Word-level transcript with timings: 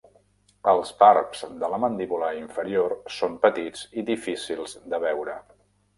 Els 0.71 0.93
barbs 1.01 1.43
de 1.63 1.69
la 1.73 1.79
mandíbula 1.83 2.31
inferior 2.39 2.97
són 3.19 3.39
petits 3.47 3.85
i 4.03 4.07
difícils 4.11 4.75
de 4.95 5.03
veure. 5.09 5.37